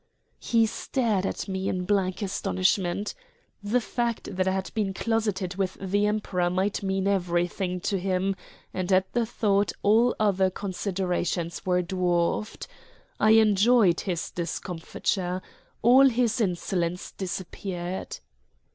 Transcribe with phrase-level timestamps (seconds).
[0.39, 3.13] He stared at me in blank astonishment.
[3.61, 8.35] The fact that I had been closeted with the Emperor might mean everything to him,
[8.73, 12.65] and at the thought all other considerations were dwarfed.
[13.19, 15.39] I enjoyed his discomfiture.
[15.83, 18.17] All his insolence disappeared.